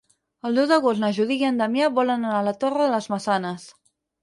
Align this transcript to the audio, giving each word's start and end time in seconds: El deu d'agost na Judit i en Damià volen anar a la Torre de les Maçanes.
El 0.49 0.55
deu 0.59 0.67
d'agost 0.71 1.01
na 1.03 1.11
Judit 1.17 1.43
i 1.43 1.47
en 1.51 1.61
Damià 1.61 1.91
volen 2.01 2.27
anar 2.31 2.41
a 2.41 2.49
la 2.49 2.57
Torre 2.65 2.83
de 2.87 2.91
les 2.97 3.11
Maçanes. 3.17 3.71